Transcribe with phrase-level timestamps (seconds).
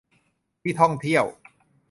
[0.61, 1.25] ที่ท่องเที่ยว